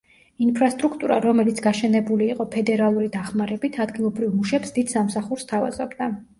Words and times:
ინფრასტრუქტურა, 0.43 1.17
რომელიც 1.25 1.61
გაშენებული 1.65 2.31
იყო 2.37 2.47
ფედერალური 2.57 3.11
დახმარებით, 3.19 3.79
ადგილობრივ 3.87 4.35
მუშებს 4.41 4.77
დიდ 4.81 4.99
სამსახურს 4.99 5.49
სთავაზობდა. 5.49 6.13